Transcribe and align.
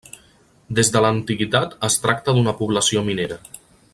Des 0.79 0.89
de 0.95 1.03
l’antiguitat 1.05 1.77
es 1.89 1.99
tracta 2.07 2.37
d’una 2.39 2.57
població 2.63 3.07
minera. 3.13 3.41